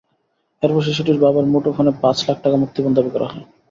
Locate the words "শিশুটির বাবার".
0.81-1.45